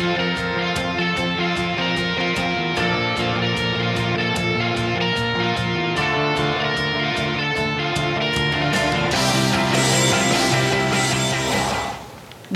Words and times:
Thank 0.00 0.20
you. 0.20 0.29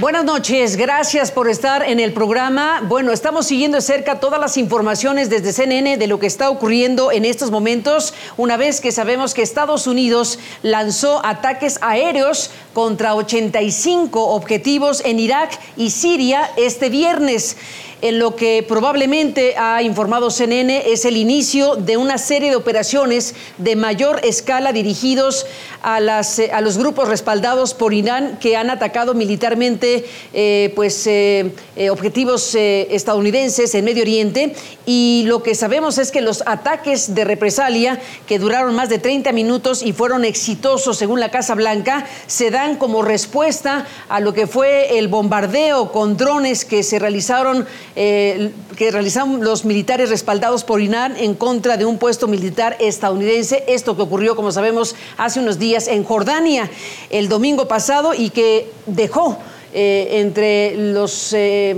Buenas 0.05 0.27
noches, 0.27 0.77
gracias 0.77 1.33
por 1.33 1.49
estar 1.49 1.83
en 1.83 1.99
el 1.99 2.13
programa. 2.13 2.83
Bueno, 2.87 3.11
estamos 3.11 3.47
siguiendo 3.47 3.79
de 3.79 3.81
cerca 3.81 4.21
todas 4.21 4.39
las 4.39 4.59
informaciones 4.59 5.31
desde 5.31 5.55
CNN 5.55 5.97
de 5.97 6.07
lo 6.07 6.19
que 6.19 6.27
está 6.27 6.51
ocurriendo 6.51 7.11
en 7.11 7.25
estos 7.25 7.51
momentos, 7.51 8.13
una 8.37 8.59
vez 8.59 8.83
que 8.83 8.93
sabemos 8.93 9.33
que 9.33 9.41
Estados 9.41 9.87
Unidos 9.87 10.39
lanzó 10.61 11.25
ataques 11.25 11.79
aéreos 11.81 12.51
contra 12.75 13.15
85 13.15 14.23
objetivos 14.35 15.01
en 15.07 15.21
Irak 15.21 15.59
y 15.75 15.89
Siria 15.89 16.51
este 16.59 16.91
viernes 16.91 17.57
en 18.05 18.19
lo 18.19 18.37
que 18.37 18.63
probablemente 18.63 19.55
ha 19.57 19.83
informado 19.83 20.31
CNN 20.31 20.93
es 20.93 21.07
el 21.07 21.17
inicio 21.17 21.77
de 21.77 21.97
una 21.97 22.19
serie 22.19 22.51
de 22.51 22.57
operaciones 22.57 23.35
de 23.57 23.77
mayor 23.77 24.21
escala 24.25 24.75
dirigidos 24.75 25.47
a, 25.81 26.01
las, 26.01 26.39
a 26.39 26.61
los 26.61 26.77
grupos 26.77 27.09
respaldados 27.09 27.73
por 27.73 27.95
Irán 27.95 28.37
que 28.43 28.59
han 28.59 28.69
atacado 28.69 29.15
militarmente 29.15 29.94
eh, 30.33 30.73
pues, 30.75 31.07
eh, 31.07 31.53
eh, 31.77 31.91
objetivos 31.91 32.55
estadounidenses 32.55 33.75
en 33.75 33.85
Medio 33.85 34.03
Oriente. 34.03 34.55
Y 34.87 35.25
lo 35.27 35.43
que 35.43 35.55
sabemos 35.55 35.99
es 35.99 36.11
que 36.11 36.21
los 36.21 36.43
ataques 36.47 37.15
de 37.15 37.25
represalia, 37.25 38.01
que 38.27 38.39
duraron 38.39 38.75
más 38.75 38.89
de 38.89 38.99
30 38.99 39.33
minutos 39.33 39.83
y 39.83 39.93
fueron 39.93 40.25
exitosos 40.25 40.99
según 40.99 41.21
la 41.21 41.31
Casa 41.31 41.55
Blanca, 41.55 42.07
se 42.27 42.51
dan 42.51 42.77
como 42.77 43.03
respuesta 43.03 43.87
a 44.09 44.21
lo 44.21 44.35
que 44.35 44.47
fue 44.47 44.99
el 44.99 45.09
bombardeo 45.09 45.93
con 45.93 46.17
drones 46.17 46.65
que 46.65 46.83
se 46.83 46.99
realizaron 46.99 47.67
que 47.95 48.91
realizaron 48.91 49.43
los 49.45 49.65
militares 49.65 50.11
respaldados 50.11 50.65
por 50.65 50.81
Irán 50.81 51.17
en 51.17 51.35
contra 51.35 51.77
de 51.77 51.85
un 51.85 51.99
puesto 51.99 52.27
militar 52.27 52.77
estadounidense. 52.81 53.65
Esto 53.69 53.97
que 53.97 54.03
ocurrió, 54.03 54.35
como 54.37 54.51
sabemos, 54.53 54.97
hace 55.17 55.41
unos 55.41 55.59
días 55.59 55.87
en 55.87 56.05
Jordania 56.05 56.71
el 57.11 57.29
domingo 57.29 57.69
pasado 57.69 58.15
y 58.15 58.31
que 58.31 58.71
dejó 58.87 59.39
eh, 59.75 60.21
entre 60.21 60.77
los 60.77 61.33
eh, 61.33 61.77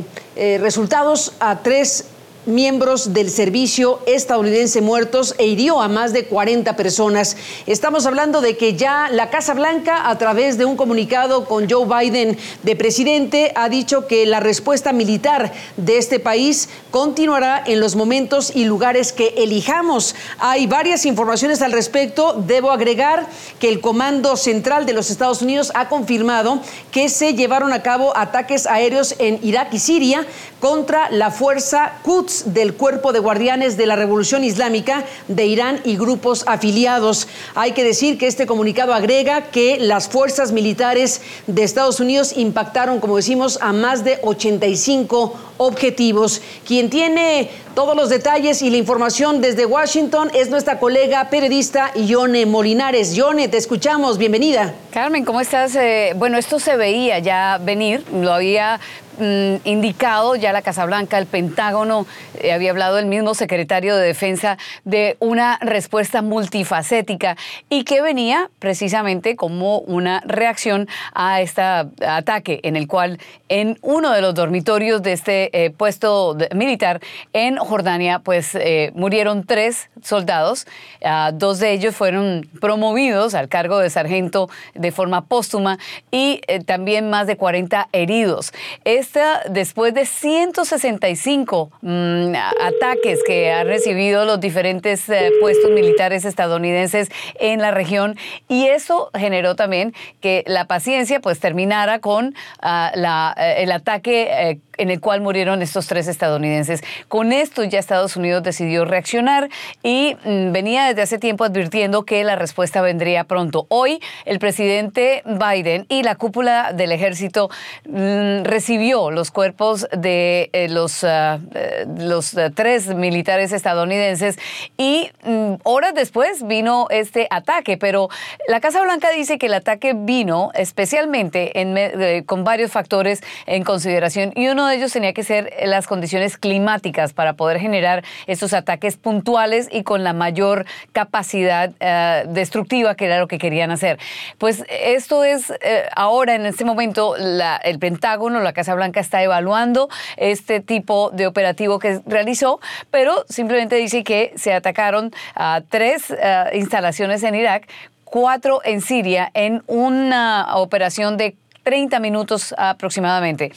resultados 0.60 1.32
a 1.40 1.62
tres 1.62 2.04
miembros 2.46 3.12
del 3.12 3.30
servicio 3.30 4.00
estadounidense 4.06 4.80
muertos 4.80 5.34
e 5.38 5.46
hirió 5.46 5.80
a 5.80 5.88
más 5.88 6.12
de 6.12 6.26
40 6.26 6.76
personas. 6.76 7.36
Estamos 7.66 8.06
hablando 8.06 8.40
de 8.40 8.56
que 8.56 8.74
ya 8.74 9.08
la 9.10 9.30
Casa 9.30 9.54
Blanca, 9.54 10.08
a 10.08 10.16
través 10.16 10.56
de 10.56 10.64
un 10.64 10.76
comunicado 10.76 11.44
con 11.44 11.68
Joe 11.68 11.86
Biden 11.86 12.38
de 12.62 12.76
presidente, 12.76 13.52
ha 13.56 13.68
dicho 13.68 14.06
que 14.06 14.26
la 14.26 14.40
respuesta 14.40 14.92
militar 14.92 15.52
de 15.76 15.98
este 15.98 16.20
país 16.20 16.68
continuará 16.90 17.62
en 17.66 17.80
los 17.80 17.96
momentos 17.96 18.52
y 18.54 18.64
lugares 18.64 19.12
que 19.12 19.34
elijamos. 19.36 20.14
Hay 20.38 20.66
varias 20.66 21.04
informaciones 21.04 21.62
al 21.62 21.72
respecto. 21.72 22.34
Debo 22.46 22.70
agregar 22.70 23.26
que 23.58 23.68
el 23.68 23.80
Comando 23.80 24.36
Central 24.36 24.86
de 24.86 24.92
los 24.92 25.10
Estados 25.10 25.42
Unidos 25.42 25.72
ha 25.74 25.88
confirmado 25.88 26.60
que 26.92 27.08
se 27.08 27.34
llevaron 27.34 27.72
a 27.72 27.82
cabo 27.82 28.16
ataques 28.16 28.66
aéreos 28.66 29.14
en 29.18 29.40
Irak 29.42 29.74
y 29.74 29.78
Siria 29.78 30.26
contra 30.60 31.10
la 31.10 31.30
fuerza 31.30 32.00
Quds 32.02 32.54
del 32.54 32.74
Cuerpo 32.74 33.12
de 33.12 33.18
Guardianes 33.18 33.76
de 33.76 33.86
la 33.86 33.96
Revolución 33.96 34.44
Islámica 34.44 35.04
de 35.28 35.46
Irán 35.46 35.80
y 35.84 35.96
grupos 35.96 36.44
afiliados. 36.46 37.28
Hay 37.54 37.72
que 37.72 37.84
decir 37.84 38.18
que 38.18 38.26
este 38.26 38.46
comunicado 38.46 38.94
agrega 38.94 39.50
que 39.50 39.78
las 39.78 40.08
fuerzas 40.08 40.52
militares 40.52 41.20
de 41.46 41.62
Estados 41.62 42.00
Unidos 42.00 42.36
impactaron, 42.36 43.00
como 43.00 43.16
decimos, 43.16 43.58
a 43.60 43.72
más 43.72 44.04
de 44.04 44.18
85 44.22 45.34
objetivos. 45.58 46.42
Quien 46.66 46.90
tiene 46.90 47.50
todos 47.76 47.94
los 47.94 48.08
detalles 48.08 48.62
y 48.62 48.70
la 48.70 48.78
información 48.78 49.42
desde 49.42 49.66
Washington 49.66 50.30
es 50.34 50.48
nuestra 50.48 50.78
colega 50.78 51.28
periodista 51.28 51.90
Ione 51.94 52.46
Molinares. 52.46 53.14
Ione, 53.14 53.48
te 53.48 53.58
escuchamos, 53.58 54.16
bienvenida. 54.16 54.74
Carmen, 54.90 55.26
¿cómo 55.26 55.42
estás? 55.42 55.76
Eh, 55.76 56.14
bueno, 56.16 56.38
esto 56.38 56.58
se 56.58 56.76
veía 56.76 57.18
ya 57.18 57.60
venir, 57.62 58.02
lo 58.14 58.32
había 58.32 58.80
mm, 59.18 59.56
indicado 59.64 60.36
ya 60.36 60.54
la 60.54 60.62
Casa 60.62 60.86
Blanca, 60.86 61.18
el 61.18 61.26
Pentágono, 61.26 62.06
eh, 62.40 62.52
había 62.52 62.70
hablado 62.70 62.98
el 62.98 63.04
mismo 63.04 63.34
secretario 63.34 63.94
de 63.94 64.06
Defensa 64.06 64.56
de 64.84 65.16
una 65.20 65.58
respuesta 65.60 66.22
multifacética 66.22 67.36
y 67.68 67.84
que 67.84 68.00
venía 68.00 68.50
precisamente 68.58 69.36
como 69.36 69.80
una 69.80 70.22
reacción 70.24 70.88
a 71.12 71.42
este 71.42 71.60
ataque 71.60 72.60
en 72.62 72.76
el 72.76 72.88
cual 72.88 73.18
en 73.50 73.78
uno 73.82 74.12
de 74.12 74.22
los 74.22 74.34
dormitorios 74.34 75.02
de 75.02 75.12
este 75.12 75.45
eh, 75.52 75.70
puesto 75.70 76.36
militar 76.54 77.00
en 77.32 77.56
Jordania, 77.56 78.20
pues 78.20 78.54
eh, 78.54 78.92
murieron 78.94 79.44
tres 79.44 79.88
soldados. 80.02 80.66
Ah, 81.04 81.30
dos 81.32 81.58
de 81.58 81.72
ellos 81.72 81.94
fueron 81.94 82.48
promovidos 82.60 83.34
al 83.34 83.48
cargo 83.48 83.78
de 83.78 83.90
sargento 83.90 84.48
de 84.74 84.92
forma 84.92 85.26
póstuma 85.26 85.78
y 86.10 86.40
eh, 86.46 86.60
también 86.64 87.10
más 87.10 87.26
de 87.26 87.36
40 87.36 87.88
heridos. 87.92 88.52
Esta, 88.84 89.42
después 89.48 89.94
de 89.94 90.06
165 90.06 91.70
mm, 91.80 92.34
ataques 92.60 93.20
que 93.26 93.52
han 93.52 93.66
recibido 93.66 94.24
los 94.24 94.40
diferentes 94.40 95.04
puestos 95.40 95.70
militares 95.70 96.24
estadounidenses 96.24 97.10
en 97.40 97.60
la 97.60 97.70
región, 97.70 98.16
y 98.48 98.66
eso 98.66 99.10
generó 99.14 99.56
también 99.56 99.94
que 100.20 100.44
la 100.46 100.66
paciencia 100.66 101.20
pues 101.20 101.40
terminara 101.40 101.98
con 101.98 102.34
ah, 102.60 103.32
el 103.56 103.72
ataque 103.72 104.60
en 104.78 104.90
el 104.90 105.00
cual 105.00 105.20
murieron 105.20 105.62
estos 105.62 105.86
tres 105.86 106.08
estadounidenses. 106.08 106.82
Con 107.08 107.32
esto 107.32 107.64
ya 107.64 107.78
Estados 107.78 108.16
Unidos 108.16 108.42
decidió 108.42 108.84
reaccionar 108.84 109.48
y 109.82 110.16
mm, 110.24 110.52
venía 110.52 110.86
desde 110.86 111.02
hace 111.02 111.18
tiempo 111.18 111.44
advirtiendo 111.44 112.04
que 112.04 112.24
la 112.24 112.36
respuesta 112.36 112.80
vendría 112.80 113.24
pronto. 113.24 113.66
Hoy 113.68 114.00
el 114.24 114.38
presidente 114.38 115.22
Biden 115.24 115.86
y 115.88 116.02
la 116.02 116.16
cúpula 116.16 116.72
del 116.72 116.92
ejército 116.92 117.50
mm, 117.88 118.44
recibió 118.44 119.10
los 119.10 119.30
cuerpos 119.30 119.86
de 119.96 120.50
eh, 120.52 120.68
los, 120.68 121.04
ah, 121.04 121.38
eh, 121.54 121.86
los 121.98 122.36
ah, 122.36 122.50
tres 122.54 122.94
militares 122.94 123.52
estadounidenses 123.52 124.38
y 124.76 125.10
mm, 125.24 125.54
horas 125.62 125.94
después 125.94 126.46
vino 126.46 126.86
este 126.90 127.26
ataque, 127.30 127.76
pero 127.76 128.08
la 128.48 128.60
Casa 128.60 128.82
Blanca 128.82 129.10
dice 129.10 129.38
que 129.38 129.46
el 129.46 129.54
ataque 129.54 129.94
vino 129.94 130.50
especialmente 130.54 131.60
en, 131.60 131.76
eh, 131.76 132.24
con 132.26 132.44
varios 132.44 132.72
factores 132.72 133.22
en 133.46 133.64
consideración 133.64 134.32
y 134.34 134.48
uno 134.48 134.65
de 134.66 134.76
ellos 134.76 134.92
tenía 134.92 135.12
que 135.12 135.22
ser 135.22 135.52
las 135.64 135.86
condiciones 135.86 136.36
climáticas 136.36 137.12
para 137.12 137.34
poder 137.34 137.58
generar 137.58 138.04
estos 138.26 138.52
ataques 138.52 138.96
puntuales 138.96 139.68
y 139.70 139.82
con 139.82 140.04
la 140.04 140.12
mayor 140.12 140.66
capacidad 140.92 141.72
eh, 141.80 142.24
destructiva 142.28 142.94
que 142.94 143.06
era 143.06 143.18
lo 143.18 143.28
que 143.28 143.38
querían 143.38 143.70
hacer. 143.70 143.98
Pues 144.38 144.64
esto 144.68 145.24
es 145.24 145.50
eh, 145.60 145.88
ahora, 145.94 146.34
en 146.34 146.46
este 146.46 146.64
momento, 146.64 147.16
el 147.16 147.78
Pentágono, 147.78 148.40
la 148.40 148.52
Casa 148.52 148.74
Blanca 148.74 149.00
está 149.00 149.22
evaluando 149.22 149.88
este 150.16 150.60
tipo 150.60 151.10
de 151.10 151.26
operativo 151.26 151.78
que 151.78 152.00
realizó, 152.06 152.60
pero 152.90 153.24
simplemente 153.28 153.76
dice 153.76 154.04
que 154.04 154.32
se 154.36 154.52
atacaron 154.52 155.12
a 155.34 155.62
tres 155.68 156.10
eh, 156.10 156.44
instalaciones 156.54 157.22
en 157.22 157.34
Irak, 157.34 157.68
cuatro 158.04 158.60
en 158.64 158.80
Siria, 158.80 159.30
en 159.34 159.62
una 159.66 160.56
operación 160.56 161.16
de 161.16 161.36
30 161.64 161.98
minutos 161.98 162.54
aproximadamente 162.56 163.52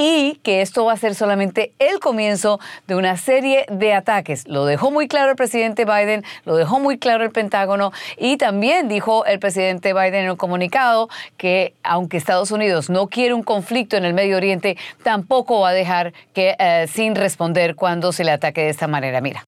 y 0.00 0.40
que 0.42 0.62
esto 0.62 0.86
va 0.86 0.94
a 0.94 0.96
ser 0.96 1.14
solamente 1.14 1.74
el 1.78 2.00
comienzo 2.00 2.58
de 2.88 2.96
una 2.96 3.18
serie 3.18 3.66
de 3.70 3.92
ataques. 3.92 4.48
Lo 4.48 4.64
dejó 4.64 4.90
muy 4.90 5.08
claro 5.08 5.28
el 5.28 5.36
presidente 5.36 5.84
Biden, 5.84 6.24
lo 6.46 6.56
dejó 6.56 6.80
muy 6.80 6.98
claro 6.98 7.22
el 7.22 7.30
Pentágono 7.30 7.92
y 8.16 8.38
también 8.38 8.88
dijo 8.88 9.26
el 9.26 9.38
presidente 9.38 9.92
Biden 9.92 10.24
en 10.24 10.30
un 10.30 10.36
comunicado 10.36 11.10
que 11.36 11.74
aunque 11.82 12.16
Estados 12.16 12.50
Unidos 12.50 12.88
no 12.88 13.08
quiere 13.08 13.34
un 13.34 13.42
conflicto 13.42 13.98
en 13.98 14.06
el 14.06 14.14
Medio 14.14 14.38
Oriente, 14.38 14.78
tampoco 15.02 15.60
va 15.60 15.68
a 15.68 15.74
dejar 15.74 16.14
que 16.32 16.56
eh, 16.58 16.86
sin 16.90 17.14
responder 17.14 17.74
cuando 17.74 18.12
se 18.12 18.24
le 18.24 18.30
ataque 18.30 18.62
de 18.62 18.70
esta 18.70 18.86
manera. 18.86 19.20
Mira. 19.20 19.44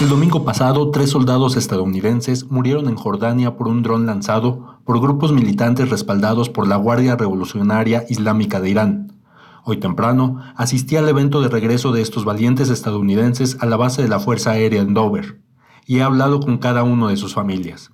El 0.00 0.08
domingo 0.08 0.44
pasado, 0.44 0.90
tres 0.90 1.10
soldados 1.10 1.56
estadounidenses 1.56 2.50
murieron 2.50 2.88
en 2.88 2.96
Jordania 2.96 3.56
por 3.56 3.68
un 3.68 3.84
dron 3.84 4.06
lanzado 4.06 4.80
por 4.84 5.00
grupos 5.00 5.30
militantes 5.30 5.88
respaldados 5.90 6.50
por 6.50 6.66
la 6.66 6.74
Guardia 6.74 7.14
Revolucionaria 7.14 8.04
Islámica 8.08 8.60
de 8.60 8.70
Irán. 8.70 9.23
Hoy 9.66 9.78
temprano 9.78 10.40
asistí 10.56 10.96
al 10.96 11.08
evento 11.08 11.40
de 11.40 11.48
regreso 11.48 11.90
de 11.90 12.02
estos 12.02 12.26
valientes 12.26 12.68
estadounidenses 12.68 13.56
a 13.60 13.66
la 13.66 13.78
base 13.78 14.02
de 14.02 14.08
la 14.08 14.20
Fuerza 14.20 14.50
Aérea 14.50 14.82
en 14.82 14.92
Dover 14.92 15.40
y 15.86 15.98
he 15.98 16.02
hablado 16.02 16.40
con 16.40 16.58
cada 16.58 16.82
uno 16.82 17.08
de 17.08 17.16
sus 17.16 17.32
familias. 17.32 17.90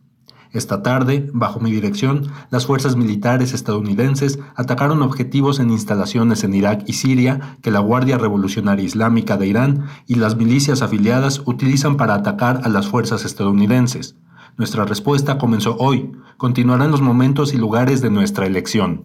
Esta 0.50 0.82
tarde, 0.82 1.30
bajo 1.32 1.60
mi 1.60 1.70
dirección, 1.70 2.26
las 2.50 2.66
fuerzas 2.66 2.96
militares 2.96 3.52
estadounidenses 3.52 4.40
atacaron 4.56 5.00
objetivos 5.02 5.60
en 5.60 5.70
instalaciones 5.70 6.42
en 6.42 6.54
Irak 6.54 6.82
y 6.86 6.94
Siria 6.94 7.58
que 7.62 7.70
la 7.70 7.78
Guardia 7.78 8.18
Revolucionaria 8.18 8.84
Islámica 8.84 9.36
de 9.36 9.46
Irán 9.46 9.86
y 10.08 10.16
las 10.16 10.36
milicias 10.36 10.82
afiliadas 10.82 11.40
utilizan 11.46 11.96
para 11.96 12.14
atacar 12.14 12.62
a 12.64 12.68
las 12.68 12.88
fuerzas 12.88 13.24
estadounidenses. 13.24 14.16
Nuestra 14.56 14.86
respuesta 14.86 15.38
comenzó 15.38 15.76
hoy, 15.78 16.10
continuará 16.36 16.84
en 16.84 16.90
los 16.90 17.00
momentos 17.00 17.54
y 17.54 17.58
lugares 17.58 18.00
de 18.00 18.10
nuestra 18.10 18.44
elección. 18.46 19.04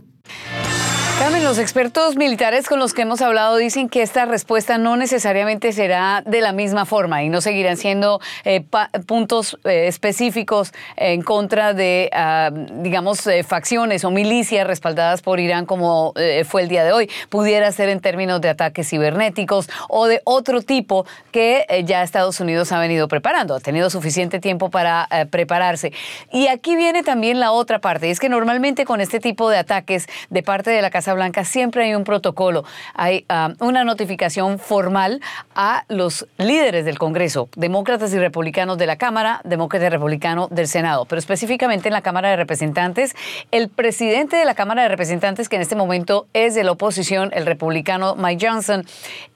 Carmen, 1.18 1.46
los 1.46 1.60
expertos 1.60 2.18
militares 2.18 2.68
con 2.68 2.78
los 2.78 2.94
que 2.94 3.04
hemos 3.04 3.22
hablado 3.22 3.56
dicen 3.56 3.88
que 3.88 4.02
esta 4.02 4.26
respuesta 4.26 4.78
no 4.78 4.98
necesariamente 4.98 5.72
será 5.72 6.22
de 6.26 6.42
la 6.42 6.52
misma 6.52 6.84
forma 6.84 7.24
y 7.24 7.30
no 7.30 7.40
seguirán 7.40 7.78
siendo 7.78 8.20
eh, 8.44 8.66
puntos 9.08 9.58
eh, 9.64 9.88
específicos 9.88 10.74
en 10.98 11.22
contra 11.22 11.74
de, 11.74 12.10
ah, 12.12 12.52
digamos, 12.54 13.26
eh, 13.28 13.44
facciones 13.44 14.04
o 14.04 14.12
milicias 14.12 14.68
respaldadas 14.68 15.22
por 15.22 15.40
Irán 15.40 15.66
como 15.66 16.14
fue 16.46 16.64
el 16.64 16.68
día 16.68 16.84
de 16.84 16.92
hoy. 16.92 17.10
Pudiera 17.30 17.72
ser 17.72 17.88
en 17.88 18.02
términos 18.02 18.42
de 18.42 18.50
ataques 18.50 18.90
cibernéticos 18.90 19.70
o 19.88 20.08
de 20.08 20.22
otro 20.26 20.62
tipo 20.62 21.06
que 21.32 21.66
ya 21.86 22.04
Estados 22.04 22.42
Unidos 22.42 22.74
ha 22.74 22.80
venido 22.80 23.08
preparando. 23.08 23.56
Ha 23.56 23.62
tenido 23.62 23.90
suficiente 23.90 24.40
tiempo 24.40 24.70
para 24.70 25.08
prepararse. 25.32 25.94
Y 26.32 26.48
aquí 26.48 26.76
viene 26.76 27.04
también 27.04 27.40
la 27.40 27.52
otra 27.52 27.80
parte, 27.80 28.10
y 28.10 28.12
es 28.12 28.20
que 28.20 28.28
normalmente 28.28 28.84
con 28.84 29.00
este 29.00 29.20
tipo 29.20 29.50
de 29.50 29.58
ataques 29.58 30.08
de 30.30 30.44
parte 30.44 30.72
de 30.72 30.82
la 30.82 30.90
Casa 30.90 31.05
Blanca 31.14 31.44
siempre 31.46 31.86
hay 31.86 31.96
un 31.96 32.04
protocolo, 32.04 32.64
hay 32.94 33.26
ah, 33.30 33.54
una 33.60 33.84
notificación 33.84 34.60
formal 34.60 35.22
a 35.56 35.86
los 35.88 36.28
líderes 36.38 36.86
del 36.86 36.98
Congreso, 36.98 37.50
demócratas 37.56 38.14
y 38.14 38.20
republicanos 38.20 38.78
de 38.78 38.88
la 38.88 38.96
Cámara, 38.98 39.42
demócrata 39.44 39.86
y 39.86 39.90
republicano 39.90 40.48
del 40.50 40.68
Senado, 40.68 41.06
pero 41.06 41.20
específicamente 41.20 41.90
en 41.90 41.94
la 41.94 42.02
Cámara 42.02 42.30
de 42.30 42.36
Representantes, 42.36 43.16
el 43.52 43.70
presidente 43.70 44.36
de 44.38 44.46
la 44.46 44.56
Cámara 44.56 44.84
de 44.84 44.90
Representantes, 44.90 45.50
que 45.50 45.56
en 45.56 45.62
este 45.62 45.76
momento 45.76 46.28
es 46.34 46.56
de 46.56 46.64
la 46.64 46.72
oposición, 46.72 47.32
el 47.34 47.46
republicano 47.46 48.16
Mike 48.16 48.48
Johnson, 48.48 48.86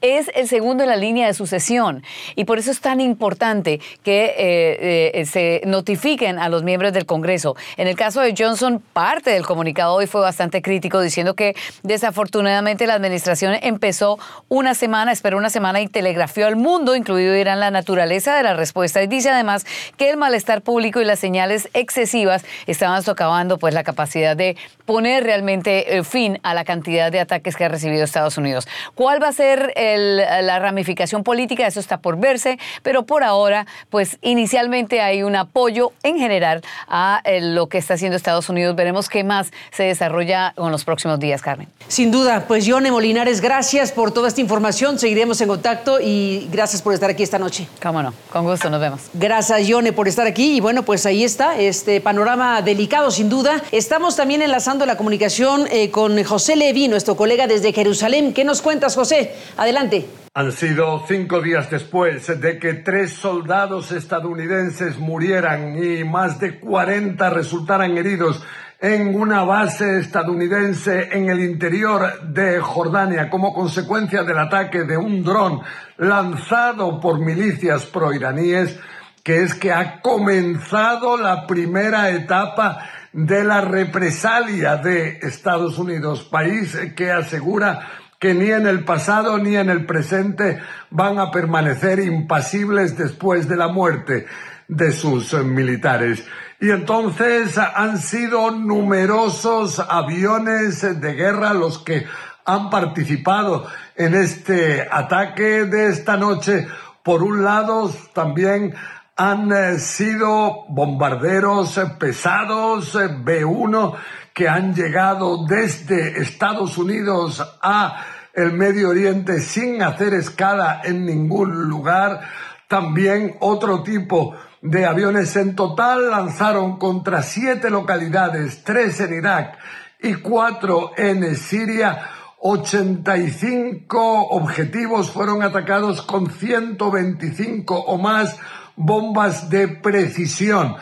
es 0.01 0.31
el 0.35 0.47
segundo 0.47 0.83
en 0.83 0.89
la 0.89 0.95
línea 0.95 1.27
de 1.27 1.33
sucesión 1.33 2.03
y 2.35 2.45
por 2.45 2.59
eso 2.59 2.71
es 2.71 2.81
tan 2.81 3.01
importante 3.01 3.79
que 4.03 4.25
eh, 4.37 5.11
eh, 5.13 5.25
se 5.25 5.61
notifiquen 5.65 6.39
a 6.39 6.49
los 6.49 6.63
miembros 6.63 6.93
del 6.93 7.05
Congreso. 7.05 7.55
En 7.77 7.87
el 7.87 7.95
caso 7.95 8.21
de 8.21 8.33
Johnson, 8.37 8.81
parte 8.93 9.31
del 9.31 9.45
comunicado 9.45 9.93
hoy 9.93 10.07
fue 10.07 10.21
bastante 10.21 10.61
crítico 10.61 11.01
diciendo 11.01 11.35
que 11.35 11.55
Desafortunadamente 11.83 12.87
la 12.87 12.95
administración 12.95 13.55
empezó 13.61 14.19
una 14.47 14.73
semana, 14.73 15.11
esperó 15.11 15.37
una 15.37 15.49
semana 15.49 15.81
y 15.81 15.87
telegrafió 15.87 16.47
al 16.47 16.55
mundo, 16.55 16.95
incluido 16.95 17.35
Irán, 17.35 17.59
la 17.59 17.71
naturaleza 17.71 18.35
de 18.35 18.43
la 18.43 18.53
respuesta. 18.53 19.01
Y 19.01 19.07
dice 19.07 19.29
además 19.29 19.65
que 19.97 20.09
el 20.09 20.17
malestar 20.17 20.61
público 20.61 21.01
y 21.01 21.05
las 21.05 21.19
señales 21.19 21.69
excesivas 21.73 22.43
estaban 22.67 23.03
socavando 23.03 23.57
pues 23.57 23.73
la 23.73 23.83
capacidad 23.83 24.35
de 24.35 24.57
poner 24.85 25.23
realmente 25.23 25.97
eh, 25.97 26.03
fin 26.03 26.39
a 26.43 26.53
la 26.53 26.63
cantidad 26.63 27.11
de 27.11 27.19
ataques 27.19 27.55
que 27.55 27.65
ha 27.65 27.69
recibido 27.69 28.03
Estados 28.03 28.37
Unidos. 28.37 28.67
¿Cuál 28.95 29.21
va 29.21 29.27
a 29.27 29.33
ser 29.33 29.73
la 29.75 30.59
ramificación 30.59 31.23
política? 31.23 31.67
Eso 31.67 31.79
está 31.79 31.99
por 31.99 32.17
verse, 32.19 32.57
pero 32.81 33.05
por 33.05 33.23
ahora, 33.23 33.67
pues 33.89 34.17
inicialmente 34.21 35.01
hay 35.01 35.23
un 35.23 35.35
apoyo 35.35 35.91
en 36.03 36.17
general 36.17 36.61
a 36.87 37.21
eh, 37.23 37.41
lo 37.41 37.67
que 37.67 37.77
está 37.77 37.95
haciendo 37.95 38.15
Estados 38.15 38.49
Unidos. 38.49 38.75
Veremos 38.75 39.09
qué 39.09 39.23
más 39.23 39.51
se 39.71 39.83
desarrolla 39.83 40.53
en 40.57 40.71
los 40.71 40.85
próximos 40.85 41.19
días, 41.19 41.41
Carmen. 41.49 41.67
Sin 41.87 42.11
duda, 42.11 42.45
pues 42.47 42.65
Yone 42.65 42.91
Molinares, 42.91 43.41
gracias 43.41 43.91
por 43.91 44.11
toda 44.11 44.27
esta 44.27 44.41
información. 44.41 44.99
Seguiremos 44.99 45.41
en 45.41 45.47
contacto 45.47 45.99
y 45.99 46.47
gracias 46.51 46.83
por 46.83 46.93
estar 46.93 47.09
aquí 47.09 47.23
esta 47.23 47.39
noche. 47.39 47.67
Cómo 47.81 48.03
no, 48.03 48.13
con 48.31 48.45
gusto, 48.45 48.69
nos 48.69 48.79
vemos. 48.79 49.01
Gracias, 49.15 49.65
Yone, 49.67 49.91
por 49.91 50.07
estar 50.07 50.27
aquí. 50.27 50.57
Y 50.57 50.59
bueno, 50.59 50.83
pues 50.83 51.07
ahí 51.07 51.23
está, 51.23 51.57
este 51.57 52.01
panorama 52.01 52.61
delicado, 52.61 53.09
sin 53.09 53.29
duda. 53.29 53.63
Estamos 53.71 54.15
también 54.15 54.43
enlazando 54.43 54.85
la 54.85 54.97
comunicación 54.97 55.65
eh, 55.71 55.89
con 55.89 56.23
José 56.23 56.55
Levi, 56.55 56.87
nuestro 56.87 57.15
colega 57.15 57.47
desde 57.47 57.73
Jerusalén. 57.73 58.33
¿Qué 58.33 58.43
nos 58.43 58.61
cuentas, 58.61 58.93
José? 58.93 59.33
Adelante. 59.57 60.05
Han 60.35 60.51
sido 60.51 61.03
cinco 61.07 61.41
días 61.41 61.71
después 61.71 62.39
de 62.39 62.59
que 62.59 62.75
tres 62.75 63.13
soldados 63.13 63.91
estadounidenses 63.91 64.99
murieran 64.99 65.83
y 65.83 66.03
más 66.03 66.39
de 66.39 66.59
40 66.59 67.31
resultaran 67.31 67.97
heridos 67.97 68.43
en 68.81 69.13
una 69.13 69.43
base 69.43 69.99
estadounidense 69.99 71.09
en 71.11 71.29
el 71.29 71.41
interior 71.41 72.29
de 72.29 72.59
Jordania 72.61 73.29
como 73.29 73.53
consecuencia 73.53 74.23
del 74.23 74.37
ataque 74.37 74.83
de 74.83 74.95
un 74.95 75.21
dron 75.21 75.61
lanzado 75.97 76.99
por 77.01 77.19
milicias 77.19 77.85
proiraníes, 77.85 78.79
que 79.21 79.43
es 79.43 79.53
que 79.53 79.73
ha 79.73 79.99
comenzado 79.99 81.17
la 81.17 81.45
primera 81.45 82.09
etapa 82.09 82.89
de 83.11 83.43
la 83.43 83.59
represalia 83.61 84.77
de 84.77 85.19
Estados 85.23 85.77
Unidos, 85.77 86.23
país 86.23 86.77
que 86.95 87.11
asegura 87.11 87.85
que 88.19 88.33
ni 88.33 88.51
en 88.51 88.67
el 88.67 88.83
pasado 88.83 89.37
ni 89.37 89.55
en 89.55 89.69
el 89.69 89.85
presente 89.85 90.59
van 90.89 91.19
a 91.19 91.31
permanecer 91.31 91.99
impasibles 91.99 92.97
después 92.97 93.47
de 93.47 93.55
la 93.55 93.69
muerte 93.69 94.27
de 94.67 94.91
sus 94.91 95.33
militares. 95.33 96.25
Y 96.59 96.71
entonces 96.71 97.57
han 97.57 97.97
sido 97.97 98.51
numerosos 98.51 99.79
aviones 99.79 100.81
de 100.81 101.13
guerra 101.13 101.53
los 101.53 101.79
que 101.79 102.05
han 102.45 102.69
participado 102.69 103.67
en 103.95 104.15
este 104.15 104.85
ataque 104.91 105.63
de 105.63 105.87
esta 105.87 106.17
noche. 106.17 106.67
Por 107.03 107.23
un 107.23 107.43
lado, 107.43 107.89
también 108.13 108.75
han 109.15 109.51
eh, 109.51 109.79
sido 109.79 110.65
bombarderos 110.69 111.79
pesados 111.99 112.95
eh, 112.95 113.09
B-1 113.21 113.95
que 114.39 114.47
han 114.47 114.73
llegado 114.73 115.45
desde 115.45 116.21
Estados 116.21 116.77
Unidos 116.77 117.45
a 117.61 118.05
el 118.33 118.53
Medio 118.53 118.87
Oriente 118.87 119.41
sin 119.41 119.83
hacer 119.83 120.13
escala 120.13 120.79
en 120.85 121.05
ningún 121.05 121.67
lugar. 121.67 122.21
También 122.69 123.35
otro 123.41 123.83
tipo 123.83 124.33
de 124.61 124.85
aviones 124.85 125.35
en 125.35 125.57
total 125.57 126.09
lanzaron 126.09 126.79
contra 126.79 127.21
siete 127.21 127.69
localidades, 127.69 128.63
tres 128.63 129.01
en 129.01 129.13
Irak 129.15 129.57
y 130.01 130.13
cuatro 130.13 130.93
en 130.95 131.35
Siria. 131.35 132.09
85 132.37 134.29
objetivos 134.29 135.11
fueron 135.11 135.43
atacados 135.43 136.01
con 136.01 136.31
125 136.31 137.77
o 137.77 137.97
más 137.97 138.37
bombas 138.77 139.49
de 139.49 139.67
precisión 139.67 140.77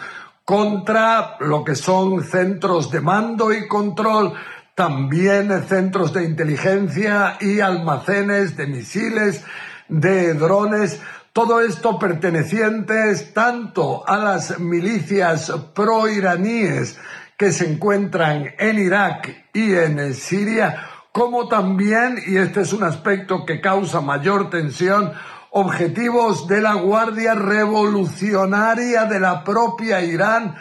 contra 0.47 1.35
lo 1.41 1.65
que 1.65 1.75
son 1.75 2.23
centros 2.23 2.89
de 2.89 3.01
mando 3.01 3.51
y 3.51 3.67
control, 3.67 4.31
también 4.75 5.51
centros 5.67 6.13
de 6.13 6.23
inteligencia 6.23 7.35
y 7.41 7.59
almacenes 7.59 8.55
de 8.55 8.67
misiles, 8.67 9.43
de 9.89 10.35
drones. 10.35 11.01
Todo 11.33 11.59
esto 11.59 11.99
pertenecientes 11.99 13.33
tanto 13.33 14.07
a 14.07 14.15
las 14.15 14.57
milicias 14.57 15.51
pro-iraníes 15.75 16.97
que 17.35 17.51
se 17.51 17.69
encuentran 17.69 18.45
en 18.57 18.79
Irak 18.79 19.49
y 19.51 19.73
en 19.73 20.13
Siria, 20.13 20.81
como 21.11 21.49
también, 21.49 22.19
y 22.25 22.37
este 22.37 22.61
es 22.61 22.71
un 22.71 22.83
aspecto 22.83 23.45
que 23.45 23.59
causa 23.59 23.99
mayor 23.99 24.49
tensión, 24.49 25.11
objetivos 25.59 26.47
de 26.47 26.61
la 26.61 26.75
Guardia 26.75 27.33
Revolucionaria 27.33 29.05
de 29.05 29.19
la 29.19 29.43
propia 29.43 30.01
Irán 30.01 30.55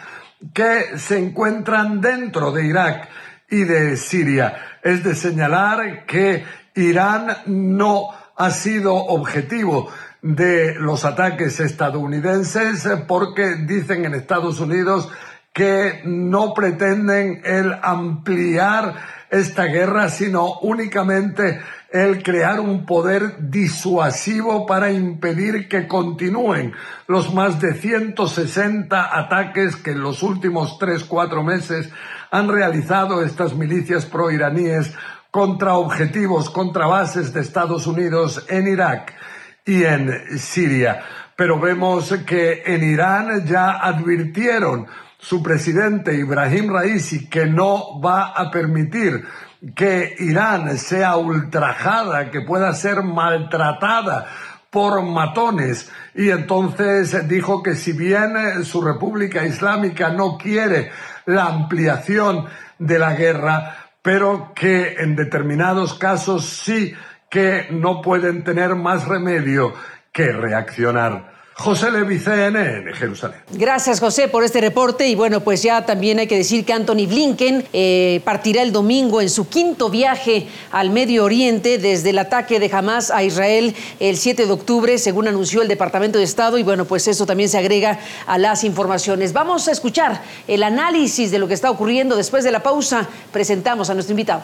que 0.55 0.97
se 0.97 1.19
encuentran 1.19 2.01
dentro 2.01 2.51
de 2.51 2.65
Irak 2.65 3.07
y 3.47 3.63
de 3.63 3.95
Siria. 3.95 4.57
Es 4.81 5.03
de 5.03 5.13
señalar 5.13 6.07
que 6.07 6.43
Irán 6.73 7.27
no 7.45 8.09
ha 8.35 8.49
sido 8.49 8.95
objetivo 8.95 9.87
de 10.23 10.73
los 10.79 11.05
ataques 11.05 11.59
estadounidenses 11.59 12.87
porque 13.07 13.53
dicen 13.67 14.03
en 14.03 14.15
Estados 14.15 14.59
Unidos 14.59 15.09
que 15.53 16.01
no 16.05 16.55
pretenden 16.55 17.43
el 17.45 17.71
ampliar 17.83 18.95
esta 19.29 19.65
guerra, 19.65 20.09
sino 20.09 20.59
únicamente 20.61 21.59
el 21.91 22.21
crear 22.21 22.59
un 22.59 22.85
poder 22.85 23.49
disuasivo 23.49 24.65
para 24.65 24.91
impedir 24.91 25.69
que 25.69 25.87
continúen 25.87 26.73
los 27.07 27.33
más 27.33 27.61
de 27.61 27.73
160 27.73 29.17
ataques 29.17 29.75
que 29.77 29.91
en 29.91 30.01
los 30.01 30.21
últimos 30.23 30.77
tres, 30.79 31.03
cuatro 31.05 31.43
meses 31.43 31.89
han 32.29 32.49
realizado 32.49 33.23
estas 33.23 33.53
milicias 33.53 34.05
proiraníes 34.05 34.93
contra 35.31 35.75
objetivos, 35.75 36.49
contra 36.49 36.87
bases 36.87 37.33
de 37.33 37.41
Estados 37.41 37.87
Unidos 37.87 38.45
en 38.49 38.67
Irak 38.67 39.13
y 39.65 39.83
en 39.83 40.39
Siria. 40.39 41.03
Pero 41.35 41.59
vemos 41.59 42.11
que 42.25 42.63
en 42.65 42.83
Irán 42.83 43.45
ya 43.45 43.71
advirtieron 43.71 44.87
su 45.19 45.41
presidente 45.41 46.15
Ibrahim 46.15 46.71
Raisi 46.71 47.27
que 47.27 47.45
no 47.45 47.99
va 47.99 48.27
a 48.27 48.51
permitir 48.51 49.25
que 49.75 50.15
Irán 50.19 50.77
sea 50.77 51.17
ultrajada, 51.17 52.29
que 52.29 52.41
pueda 52.41 52.73
ser 52.73 53.01
maltratada 53.03 54.27
por 54.69 55.01
matones 55.01 55.91
y 56.13 56.29
entonces 56.29 57.27
dijo 57.27 57.63
que 57.63 57.75
si 57.75 57.93
bien 57.93 58.63
su 58.63 58.81
República 58.81 59.45
Islámica 59.45 60.09
no 60.09 60.37
quiere 60.37 60.91
la 61.25 61.45
ampliación 61.45 62.45
de 62.77 62.99
la 62.99 63.13
guerra, 63.13 63.75
pero 64.01 64.53
que 64.53 64.95
en 64.99 65.15
determinados 65.15 65.95
casos 65.95 66.45
sí 66.45 66.93
que 67.29 67.67
no 67.71 68.01
pueden 68.01 68.43
tener 68.43 68.75
más 68.75 69.07
remedio 69.07 69.73
que 70.11 70.31
reaccionar. 70.31 71.36
José 71.59 71.89
Levi, 71.89 72.19
CNN, 72.19 72.93
Jerusalén. 72.93 73.39
Gracias, 73.51 73.99
José, 73.99 74.27
por 74.27 74.43
este 74.43 74.61
reporte. 74.61 75.07
Y 75.07 75.15
bueno, 75.15 75.41
pues 75.41 75.63
ya 75.63 75.87
también 75.87 76.19
hay 76.19 76.27
que 76.27 76.37
decir 76.37 76.63
que 76.63 76.71
Anthony 76.71 77.07
Blinken 77.07 77.65
eh, 77.73 78.21
partirá 78.23 78.61
el 78.61 78.71
domingo 78.71 79.21
en 79.21 79.29
su 79.31 79.49
quinto 79.49 79.89
viaje 79.89 80.47
al 80.71 80.91
Medio 80.91 81.23
Oriente 81.23 81.79
desde 81.79 82.11
el 82.11 82.19
ataque 82.19 82.59
de 82.59 82.69
Hamas 82.71 83.09
a 83.09 83.23
Israel 83.23 83.75
el 83.99 84.17
7 84.17 84.45
de 84.45 84.51
octubre, 84.51 84.99
según 84.99 85.27
anunció 85.27 85.63
el 85.63 85.67
Departamento 85.67 86.19
de 86.19 86.25
Estado. 86.25 86.59
Y 86.59 86.63
bueno, 86.63 86.85
pues 86.85 87.07
eso 87.07 87.25
también 87.25 87.49
se 87.49 87.57
agrega 87.57 87.97
a 88.27 88.37
las 88.37 88.63
informaciones. 88.63 89.33
Vamos 89.33 89.67
a 89.67 89.71
escuchar 89.71 90.21
el 90.47 90.61
análisis 90.61 91.31
de 91.31 91.39
lo 91.39 91.47
que 91.47 91.55
está 91.55 91.71
ocurriendo. 91.71 92.15
Después 92.15 92.43
de 92.43 92.51
la 92.51 92.61
pausa, 92.61 93.09
presentamos 93.31 93.89
a 93.89 93.95
nuestro 93.95 94.13
invitado. 94.13 94.43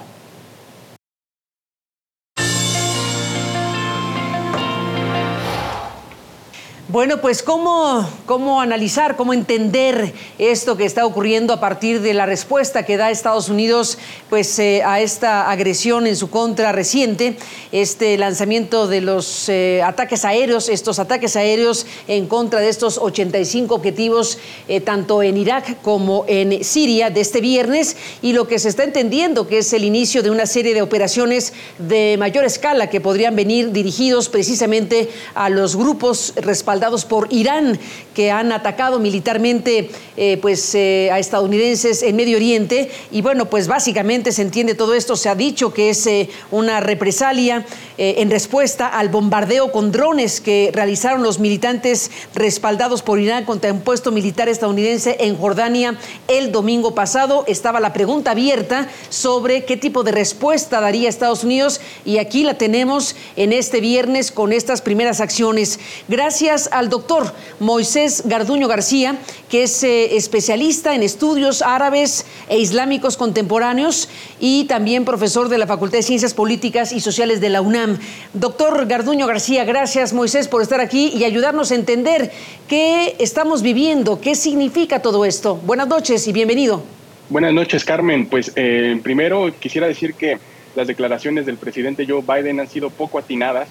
Bueno, 6.94 7.22
pues 7.22 7.42
¿cómo, 7.42 8.08
cómo 8.28 8.62
analizar, 8.62 9.16
cómo 9.16 9.34
entender 9.34 10.14
esto 10.38 10.78
que 10.78 10.86
está 10.86 11.08
ocurriendo 11.08 11.52
a 11.52 11.60
partir 11.60 12.02
de 12.02 12.14
la 12.14 12.28
respuesta 12.28 12.86
que 12.86 12.98
da 12.98 13.10
Estados 13.10 13.50
Unidos 13.50 13.98
pues, 14.30 14.60
eh, 14.60 14.84
a 14.86 15.02
esta 15.02 15.50
agresión 15.50 16.06
en 16.06 16.16
su 16.16 16.30
contra 16.30 16.72
reciente, 16.72 17.36
este 17.72 18.16
lanzamiento 18.20 18.86
de 18.86 19.02
los 19.02 19.50
eh, 19.50 19.82
ataques 19.84 20.24
aéreos, 20.24 20.70
estos 20.70 21.00
ataques 21.00 21.36
aéreos 21.36 21.88
en 22.08 22.28
contra 22.28 22.60
de 22.60 22.70
estos 22.70 23.00
85 23.00 23.74
objetivos, 23.74 24.38
eh, 24.68 24.80
tanto 24.80 25.24
en 25.24 25.38
Irak 25.38 25.82
como 25.82 26.26
en 26.28 26.64
Siria 26.64 27.10
de 27.10 27.22
este 27.22 27.42
viernes, 27.42 27.98
y 28.22 28.34
lo 28.34 28.48
que 28.48 28.60
se 28.60 28.70
está 28.70 28.84
entendiendo 28.84 29.48
que 29.48 29.58
es 29.58 29.74
el 29.74 29.84
inicio 29.84 30.22
de 30.22 30.30
una 30.30 30.46
serie 30.46 30.76
de 30.76 30.84
operaciones 30.84 31.54
de 31.80 32.18
mayor 32.20 32.46
escala 32.46 32.92
que 32.92 33.02
podrían 33.02 33.36
venir 33.36 33.72
dirigidos 33.72 34.30
precisamente 34.30 35.10
a 35.34 35.50
los 35.50 35.76
grupos 35.76 36.34
respaldados 36.36 36.83
por 37.08 37.28
Irán, 37.32 37.80
que 38.14 38.30
han 38.30 38.52
atacado 38.52 39.00
militarmente 39.00 39.90
eh, 40.18 40.38
pues, 40.42 40.76
eh, 40.76 41.10
a 41.12 41.18
estadounidenses 41.18 42.04
en 42.04 42.16
Medio 42.18 42.36
Oriente. 42.36 42.92
Y 43.10 43.22
bueno, 43.22 43.50
pues 43.50 43.68
básicamente 43.68 44.34
se 44.34 44.42
entiende 44.42 44.76
todo 44.76 44.94
esto. 44.94 45.16
Se 45.16 45.30
ha 45.30 45.36
dicho 45.36 45.74
que 45.74 45.90
es 45.90 46.06
eh, 46.08 46.30
una 46.52 46.82
represalia 46.82 47.66
en 47.96 48.32
respuesta 48.32 48.88
al 48.88 49.10
bombardeo 49.10 49.72
con 49.72 49.92
drones 49.92 50.42
que 50.42 50.72
realizaron 50.74 51.22
los 51.22 51.40
militantes 51.40 52.10
respaldados 52.34 53.04
por 53.04 53.20
Irán 53.20 53.46
contra 53.46 53.72
un 53.72 53.82
puesto 53.82 54.12
militar 54.12 54.50
estadounidense 54.50 55.18
en 55.20 55.38
Jordania 55.38 55.98
el 56.28 56.52
domingo 56.52 56.96
pasado. 56.96 57.46
Estaba 57.48 57.80
la 57.80 57.94
pregunta 57.94 58.32
abierta 58.32 58.90
sobre 59.10 59.66
qué 59.66 59.78
tipo 59.78 60.04
de 60.04 60.12
respuesta 60.12 60.82
daría 60.82 61.08
Estados 61.08 61.44
Unidos 61.44 61.82
y 62.04 62.18
aquí 62.18 62.44
la 62.44 62.58
tenemos 62.58 63.16
en 63.36 63.54
este 63.54 63.80
viernes 63.80 64.32
con 64.32 64.54
estas 64.54 64.82
primeras 64.82 65.22
acciones. 65.22 65.80
Gracias 66.08 66.70
al 66.74 66.90
doctor 66.90 67.32
Moisés 67.60 68.24
Garduño 68.26 68.68
García, 68.68 69.18
que 69.50 69.64
es 69.64 69.84
eh, 69.84 70.18
especialista 70.18 70.96
en 70.96 71.04
estudios 71.04 71.62
árabes 71.62 72.26
e 72.50 72.58
islámicos 72.58 73.16
contemporáneos 73.16 74.10
y 74.40 74.66
también 74.66 75.06
profesor 75.06 75.50
de 75.50 75.58
la 75.58 75.68
Facultad 75.68 76.00
de 76.00 76.04
Ciencias 76.04 76.34
Políticas 76.34 76.92
y 76.92 77.00
Sociales 77.00 77.40
de 77.40 77.50
la 77.50 77.62
UNAM. 77.62 78.00
Doctor 78.34 78.86
Garduño 78.88 79.28
García, 79.28 79.64
gracias 79.64 80.14
Moisés 80.14 80.48
por 80.48 80.62
estar 80.62 80.82
aquí 80.82 81.12
y 81.16 81.24
ayudarnos 81.24 81.72
a 81.72 81.76
entender 81.76 82.32
qué 82.68 83.16
estamos 83.20 83.62
viviendo, 83.62 84.20
qué 84.20 84.36
significa 84.36 85.02
todo 85.02 85.26
esto. 85.26 85.56
Buenas 85.66 85.88
noches 85.88 86.28
y 86.28 86.34
bienvenido. 86.34 86.84
Buenas 87.30 87.54
noches, 87.54 87.86
Carmen. 87.86 88.26
Pues 88.26 88.52
eh, 88.56 89.00
primero 89.02 89.52
quisiera 89.60 89.88
decir 89.88 90.16
que 90.16 90.40
las 90.76 90.88
declaraciones 90.88 91.46
del 91.46 91.58
presidente 91.58 92.06
Joe 92.08 92.22
Biden 92.22 92.60
han 92.60 92.68
sido 92.68 92.90
poco 92.90 93.20
atinadas, 93.20 93.68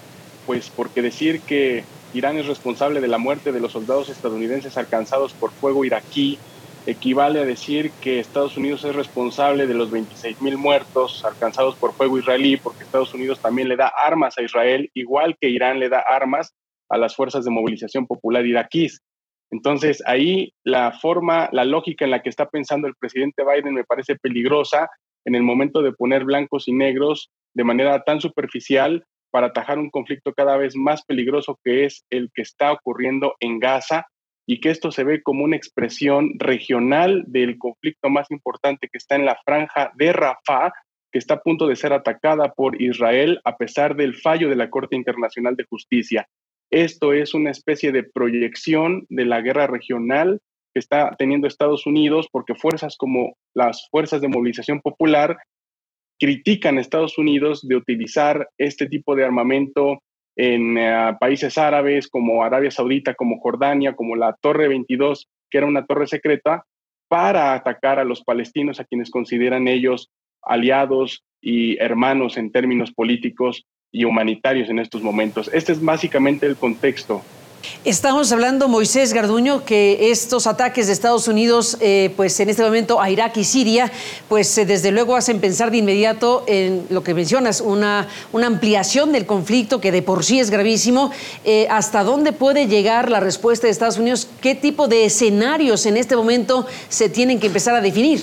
pues 0.47 0.71
porque 0.75 1.02
decir 1.02 1.40
que 1.40 1.85
Irán 2.14 2.37
es 2.37 2.47
responsable 2.47 3.00
de 3.00 3.09
la 3.09 3.19
muerte 3.19 3.52
de 3.52 3.61
los 3.61 3.73
soldados 3.73 4.09
estadounidenses 4.09 4.76
alcanzados 4.76 5.33
por 5.33 5.50
fuego 5.50 5.85
iraquí, 5.85 6.38
equivale 6.87 7.40
a 7.40 7.45
decir 7.45 7.90
que 8.02 8.19
Estados 8.19 8.57
Unidos 8.57 8.85
es 8.85 8.95
responsable 8.95 9.66
de 9.66 9.75
los 9.75 9.90
26 9.90 10.42
mil 10.42 10.59
muertos 10.59 11.25
alcanzados 11.25 11.76
por 11.76 11.92
fuego 11.92 12.19
israelí, 12.19 12.57
porque 12.57 12.85
Estados 12.85 13.14
Unidos 13.14 13.40
también 13.40 13.69
le 13.69 13.76
da 13.76 13.92
armas 14.04 14.37
a 14.37 14.42
Israel, 14.42 14.90
igual 14.95 15.37
que 15.40 15.49
Irán 15.49 15.78
le 15.78 15.88
da 15.88 16.00
armas 16.00 16.54
a 16.90 16.99
las 16.99 17.16
fuerzas 17.16 17.45
de 17.45 17.50
movilización 17.50 18.07
popular 18.07 18.45
iraquíes. 18.45 19.00
Entonces, 19.50 20.02
ahí 20.07 20.52
la 20.64 20.92
forma, 20.92 21.49
la 21.52 21.64
lógica 21.64 22.04
en 22.04 22.11
la 22.11 22.23
que 22.23 22.31
está 22.31 22.49
pensando 22.49 22.88
el 22.88 22.95
presidente 22.95 23.45
Biden 23.45 23.75
me 23.75 23.85
parece 23.85 24.16
peligrosa 24.16 24.88
en 25.25 25.35
el 25.35 25.42
momento 25.42 25.83
de 25.83 25.92
poner 25.92 26.25
blancos 26.25 26.69
y 26.69 26.73
negros 26.73 27.31
de 27.54 27.64
manera 27.64 28.02
tan 28.02 28.21
superficial 28.21 29.04
para 29.33 29.49
atajar 29.49 29.79
un 29.79 29.91
conflicto 29.91 30.33
cada 30.35 30.57
vez 30.57 30.77
más 30.77 31.03
peligroso 31.05 31.59
que 31.65 31.87
es 31.87 32.05
el 32.11 32.31
que 32.33 32.43
está 32.43 32.71
ocurriendo 32.71 33.35
en 33.41 33.59
Gaza 33.59 34.07
y 34.47 34.61
que 34.61 34.71
esto 34.71 34.93
se 34.93 35.05
ve 35.05 35.23
como 35.23 35.45
una 35.45 35.57
expresión 35.57 36.33
regional 36.39 37.25
del 37.27 37.59
conflicto 37.59 38.11
más 38.11 38.31
importante 38.31 38.89
que 38.89 38.99
está 38.99 39.17
en 39.17 39.25
la 39.25 39.39
franja 39.45 39.93
de 39.95 40.12
Rafah, 40.12 40.73
que 41.11 41.19
está 41.19 41.35
a 41.35 41.41
punto 41.41 41.67
de 41.67 41.77
ser 41.77 41.93
atacada 41.93 42.53
por 42.53 42.81
Israel 42.81 43.41
a 43.45 43.57
pesar 43.57 43.97
del 43.97 44.15
fallo 44.17 44.49
de 44.49 44.57
la 44.57 44.69
Corte 44.69 44.97
Internacional 44.97 45.57
de 45.57 45.65
Justicia. 45.65 46.29
Esto 46.71 47.12
es 47.12 47.35
una 47.35 47.51
especie 47.51 47.93
de 47.93 48.03
proyección 48.03 49.07
de 49.09 49.25
la 49.25 49.41
guerra 49.41 49.67
regional 49.67 50.41
que 50.75 50.81
está 50.81 51.15
teniendo 51.19 51.47
Estados 51.47 51.87
Unidos 51.87 52.29
porque 52.33 52.55
fuerzas 52.55 52.97
como 52.97 53.35
las 53.55 53.89
fuerzas 53.91 54.21
de 54.21 54.29
movilización 54.29 54.81
popular 54.81 55.39
critican 56.23 56.79
a 56.79 56.81
Estados 56.81 57.19
Unidos 57.19 57.67
de 57.67 57.75
utilizar 57.75 58.49
este 58.57 58.87
tipo 58.87 59.17
de 59.17 59.25
armamento 59.25 59.99
en 60.37 60.79
eh, 60.79 61.17
países 61.19 61.59
árabes 61.59 62.07
como 62.07 62.45
Arabia 62.45 62.71
Saudita, 62.71 63.14
como 63.14 63.41
Jordania, 63.41 63.97
como 63.97 64.14
la 64.14 64.33
Torre 64.41 64.69
22, 64.69 65.26
que 65.50 65.59
era 65.59 65.67
una 65.67 65.85
torre 65.85 66.07
secreta, 66.07 66.64
para 67.09 67.55
atacar 67.55 67.99
a 67.99 68.05
los 68.05 68.23
palestinos, 68.23 68.79
a 68.79 68.85
quienes 68.85 69.11
consideran 69.11 69.67
ellos 69.67 70.12
aliados 70.43 71.25
y 71.41 71.76
hermanos 71.79 72.37
en 72.37 72.52
términos 72.52 72.93
políticos 72.93 73.67
y 73.91 74.05
humanitarios 74.05 74.71
en 74.71 74.79
estos 74.79 75.02
momentos. 75.02 75.50
Este 75.52 75.73
es 75.73 75.85
básicamente 75.85 76.47
el 76.47 76.55
contexto 76.55 77.23
Estamos 77.85 78.31
hablando, 78.33 78.69
Moisés 78.69 79.12
Garduño, 79.12 79.64
que 79.64 80.11
estos 80.11 80.47
ataques 80.47 80.87
de 80.87 80.92
Estados 80.92 81.28
Unidos, 81.28 81.76
eh, 81.81 82.12
pues 82.16 82.38
en 82.40 82.49
este 82.49 82.62
momento 82.62 83.00
a 83.00 83.11
Irak 83.11 83.37
y 83.37 83.45
Siria, 83.45 83.90
pues 84.28 84.57
eh, 84.59 84.64
desde 84.64 84.92
luego 84.92 85.16
hacen 85.16 85.40
pensar 85.40 85.71
de 85.71 85.78
inmediato 85.78 86.45
en 86.47 86.87
lo 86.90 87.02
que 87.02 87.14
mencionas, 87.14 87.61
una, 87.61 88.09
una 88.33 88.47
ampliación 88.47 89.12
del 89.12 89.26
conflicto 89.26 89.81
que 89.81 89.92
de 89.92 90.02
por 90.02 90.25
sí 90.25 90.40
es 90.40 90.50
gravísimo. 90.50 91.11
Eh, 91.45 91.66
¿Hasta 91.71 92.04
dónde 92.04 92.33
puede 92.33 92.66
llegar 92.66 93.11
la 93.11 93.21
respuesta 93.21 93.66
de 93.66 93.73
Estados 93.73 93.99
Unidos? 93.99 94.28
¿Qué 94.40 94.54
tipo 94.54 94.88
de 94.88 95.04
escenarios 95.04 95.87
en 95.87 95.97
este 95.97 96.16
momento 96.16 96.66
se 96.88 97.09
tienen 97.09 97.40
que 97.40 97.49
empezar 97.49 97.75
a 97.75 97.81
definir? 97.81 98.23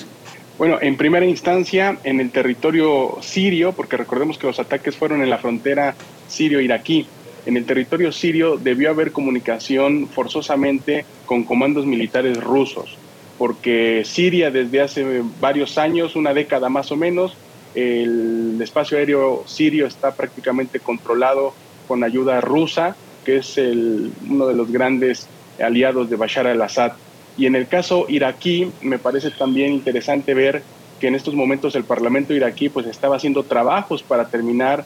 Bueno, 0.57 0.77
en 0.81 0.97
primera 0.97 1.25
instancia, 1.25 1.97
en 2.03 2.19
el 2.19 2.31
territorio 2.31 3.17
sirio, 3.21 3.71
porque 3.71 3.95
recordemos 3.95 4.37
que 4.37 4.47
los 4.47 4.59
ataques 4.59 4.95
fueron 4.95 5.21
en 5.21 5.29
la 5.29 5.37
frontera 5.37 5.95
sirio-iraquí 6.27 7.07
en 7.45 7.57
el 7.57 7.65
territorio 7.65 8.11
sirio 8.11 8.57
debió 8.57 8.89
haber 8.89 9.11
comunicación 9.11 10.07
forzosamente 10.07 11.05
con 11.25 11.43
comandos 11.43 11.85
militares 11.85 12.37
rusos, 12.41 12.97
porque 13.37 14.03
Siria 14.05 14.51
desde 14.51 14.81
hace 14.81 15.23
varios 15.39 15.77
años, 15.77 16.15
una 16.15 16.33
década 16.33 16.69
más 16.69 16.91
o 16.91 16.95
menos, 16.95 17.33
el 17.75 18.59
espacio 18.61 18.97
aéreo 18.97 19.43
sirio 19.45 19.87
está 19.87 20.11
prácticamente 20.11 20.79
controlado 20.79 21.53
con 21.87 22.03
ayuda 22.03 22.41
rusa, 22.41 22.95
que 23.23 23.37
es 23.37 23.57
uno 23.57 24.47
de 24.47 24.55
los 24.55 24.71
grandes 24.71 25.27
aliados 25.61 26.09
de 26.09 26.15
Bashar 26.15 26.47
al-Assad. 26.47 26.93
Y 27.37 27.45
en 27.45 27.55
el 27.55 27.67
caso 27.67 28.05
iraquí, 28.09 28.71
me 28.81 28.99
parece 28.99 29.31
también 29.31 29.71
interesante 29.71 30.33
ver 30.33 30.61
que 30.99 31.07
en 31.07 31.15
estos 31.15 31.33
momentos 31.33 31.75
el 31.75 31.85
Parlamento 31.85 32.33
iraquí 32.33 32.67
pues 32.69 32.85
estaba 32.85 33.15
haciendo 33.15 33.43
trabajos 33.43 34.03
para 34.03 34.27
terminar 34.27 34.83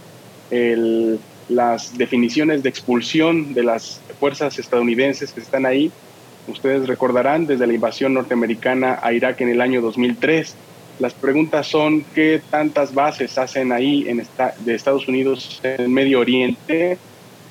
el 0.51 1.19
las 1.49 1.97
definiciones 1.97 2.63
de 2.63 2.69
expulsión 2.69 3.53
de 3.53 3.63
las 3.63 4.01
fuerzas 4.19 4.57
estadounidenses 4.59 5.31
que 5.31 5.41
están 5.41 5.65
ahí. 5.65 5.91
Ustedes 6.47 6.87
recordarán 6.87 7.45
desde 7.45 7.67
la 7.67 7.73
invasión 7.73 8.13
norteamericana 8.13 8.99
a 9.01 9.13
Irak 9.13 9.41
en 9.41 9.49
el 9.49 9.61
año 9.61 9.81
2003. 9.81 10.55
Las 10.99 11.13
preguntas 11.13 11.67
son 11.67 12.03
qué 12.13 12.41
tantas 12.49 12.93
bases 12.93 13.37
hacen 13.37 13.71
ahí 13.71 14.07
en 14.07 14.25
de 14.65 14.75
Estados 14.75 15.07
Unidos 15.07 15.59
en 15.63 15.91
Medio 15.91 16.19
Oriente 16.19 16.97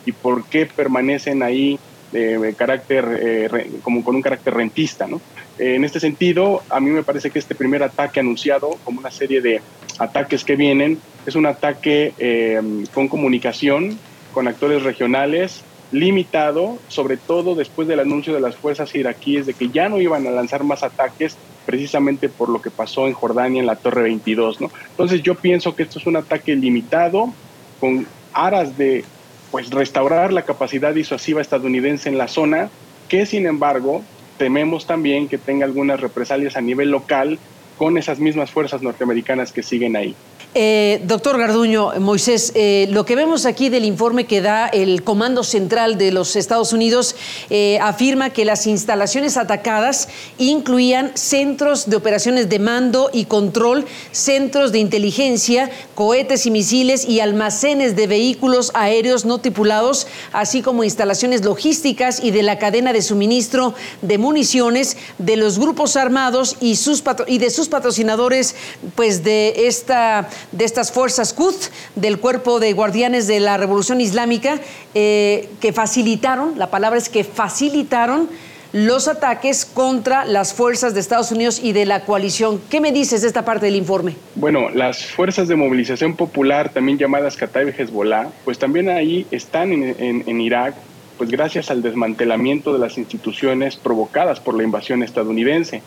y 0.05 0.13
por 0.13 0.45
qué 0.45 0.67
permanecen 0.67 1.43
ahí 1.43 1.79
de 2.13 2.55
carácter 2.57 3.19
eh, 3.21 3.71
como 3.83 4.05
con 4.05 4.15
un 4.15 4.23
carácter 4.23 4.53
rentista, 4.53 5.07
¿no? 5.07 5.21
En 5.59 5.85
este 5.85 6.01
sentido, 6.01 6.63
a 6.71 6.81
mí 6.81 6.91
me 6.91 7.03
parece 7.03 7.31
que 7.31 7.39
este 7.39 7.55
primer 7.55 7.83
ataque 7.83 8.21
anunciado, 8.21 8.71
como 8.85 9.01
una 9.01 9.11
serie 9.11 9.41
de 9.41 9.61
ataques 9.99 10.45
que 10.45 10.57
vienen, 10.57 10.99
es 11.27 11.37
un 11.37 11.47
ataque 11.47 12.15
eh, 12.19 12.61
con 12.95 13.09
comunicación, 13.09 13.99
con 14.33 14.49
actores 14.49 14.83
regionales, 14.83 15.63
limitado, 15.93 16.79
sobre 16.89 17.19
todo 17.19 17.55
después 17.55 17.87
del 17.87 18.01
anuncio 18.01 18.33
de 18.33 18.41
las 18.41 18.57
fuerzas 18.57 18.95
iraquíes 18.95 19.47
de 19.47 19.55
que 19.55 19.69
ya 19.69 19.89
no 19.89 20.01
iban 20.01 20.27
a 20.27 20.31
lanzar 20.31 20.65
más 20.65 20.83
ataques, 20.83 21.37
precisamente 21.67 22.29
por 22.29 22.49
lo 22.49 22.61
que 22.61 22.71
pasó 22.71 23.07
en 23.07 23.13
Jordania 23.13 23.61
en 23.61 23.67
la 23.67 23.77
Torre 23.77 24.03
22. 24.03 24.61
¿no? 24.63 24.71
Entonces 24.91 25.23
yo 25.23 25.35
pienso 25.35 25.77
que 25.77 25.83
esto 25.83 25.99
es 25.99 26.07
un 26.07 26.17
ataque 26.17 26.57
limitado, 26.57 27.33
con 27.79 28.07
aras 28.33 28.79
de 28.79 29.05
pues 29.51 29.71
restaurar 29.71 30.33
la 30.33 30.43
capacidad 30.43 30.95
disuasiva 30.95 31.43
estadounidense 31.43 32.09
en 32.09 32.17
la 32.17 32.27
zona, 32.27 32.71
que 33.09 33.27
sin 33.27 33.47
embargo 33.47 34.03
tememos 34.39 34.87
también 34.87 35.29
que 35.29 35.39
tenga 35.39 35.65
algunas 35.65 36.01
represalias 36.01 36.57
a 36.57 36.61
nivel 36.61 36.91
local 36.91 37.39
con 37.77 37.99
esas 37.99 38.19
mismas 38.19 38.51
fuerzas 38.51 38.83
norteamericanas 38.83 39.53
que 39.53 39.63
siguen 39.63 39.97
ahí. 39.97 40.15
Eh, 40.55 41.01
doctor 41.05 41.39
Garduño, 41.39 41.93
Moisés, 41.99 42.53
eh, 42.55 42.87
lo 42.91 43.07
que 43.07 43.17
vemos 43.17 43.47
aquí 43.47 43.71
del 43.71 43.87
informe 43.87 44.27
que 44.27 44.43
da 44.43 44.67
el 44.67 45.03
Comando 45.03 45.45
Central 45.45 45.97
de 45.97 46.13
los 46.13 46.37
Estados 46.37 46.75
Unidos 46.75 47.17
eh, 47.49 47.79
afirma 47.81 48.29
que 48.29 48.45
las 48.45 48.67
instalaciones 48.67 49.39
atacadas 49.39 50.11
incluían 50.37 51.13
centros 51.15 51.89
de 51.89 51.97
operaciones 51.97 52.51
de 52.51 52.59
mando 52.59 53.09
y 53.15 53.25
control, 53.25 53.87
centros 54.11 54.73
de 54.73 54.79
inteligencia, 54.81 55.71
cohetes 55.95 56.45
y 56.45 56.51
misiles 56.51 57.09
y 57.09 57.21
almacenes 57.21 57.97
de 57.97 58.07
vehículos 58.07 58.73
aéreos 58.75 59.25
no 59.25 59.39
tripulados, 59.39 60.07
así 60.35 60.61
como 60.61 60.85
instalaciones 60.85 61.47
logísticas 61.47 62.23
y 62.23 62.31
de 62.31 62.43
la 62.43 62.59
cadena 62.59 62.93
de 62.93 63.01
suministro 63.01 63.75
de 64.03 64.19
municiones 64.19 64.99
de 65.17 65.37
los 65.37 65.59
grupos 65.59 65.97
armados 65.97 66.59
y, 66.61 66.77
sus 66.77 67.03
y 67.27 67.39
de 67.39 67.49
sus 67.49 67.69
patrocinadores, 67.71 68.55
pues 68.95 69.25
de 69.25 69.67
esta 69.67 70.29
de 70.51 70.65
estas 70.65 70.93
fuerzas 70.93 71.33
Quds 71.33 71.71
del 71.95 72.19
cuerpo 72.19 72.61
de 72.61 72.73
guardianes 72.73 73.27
de 73.27 73.41
la 73.41 73.57
Revolución 73.57 74.01
Islámica 74.01 74.61
eh, 74.95 75.49
que 75.61 75.73
facilitaron, 75.73 76.59
la 76.59 76.71
palabra 76.71 76.99
es 76.99 77.09
que 77.09 77.25
facilitaron 77.25 78.29
los 78.73 79.07
ataques 79.07 79.67
contra 79.67 80.25
las 80.25 80.55
fuerzas 80.55 80.95
de 80.95 81.01
Estados 81.01 81.31
Unidos 81.31 81.61
y 81.63 81.73
de 81.73 81.85
la 81.85 82.05
coalición. 82.05 82.61
¿Qué 82.71 82.81
me 82.81 82.91
dices 82.91 83.21
de 83.21 83.29
esta 83.29 83.45
parte 83.45 83.67
del 83.67 83.77
informe? 83.77 84.17
Bueno, 84.35 84.71
las 84.71 85.05
fuerzas 85.05 85.49
de 85.49 85.57
movilización 85.57 86.17
popular, 86.17 86.71
también 86.71 86.99
llamadas 86.99 87.37
Kataib 87.37 87.75
Hezbollah, 87.79 88.29
pues 88.45 88.59
también 88.59 88.89
ahí 88.89 89.27
están 89.31 89.73
en, 89.73 90.25
en 90.27 90.41
Irak, 90.41 90.75
pues 91.19 91.31
gracias 91.31 91.71
al 91.71 91.83
desmantelamiento 91.83 92.73
de 92.73 92.79
las 92.79 92.97
instituciones 92.97 93.77
provocadas 93.77 94.41
por 94.41 94.57
la 94.57 94.63
invasión 94.63 95.03
estadounidense. 95.03 95.83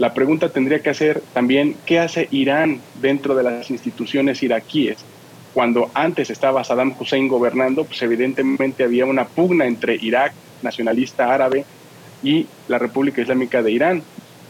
La 0.00 0.14
pregunta 0.14 0.48
tendría 0.48 0.80
que 0.80 0.88
hacer 0.88 1.20
también, 1.34 1.76
¿qué 1.84 1.98
hace 1.98 2.26
Irán 2.30 2.80
dentro 3.02 3.34
de 3.34 3.42
las 3.42 3.70
instituciones 3.70 4.42
iraquíes? 4.42 4.96
Cuando 5.52 5.90
antes 5.92 6.30
estaba 6.30 6.64
Saddam 6.64 6.94
Hussein 6.98 7.28
gobernando, 7.28 7.84
pues 7.84 8.00
evidentemente 8.00 8.82
había 8.82 9.04
una 9.04 9.26
pugna 9.26 9.66
entre 9.66 9.96
Irak, 9.96 10.32
nacionalista 10.62 11.30
árabe, 11.34 11.66
y 12.22 12.46
la 12.66 12.78
República 12.78 13.20
Islámica 13.20 13.62
de 13.62 13.72
Irán, 13.72 14.02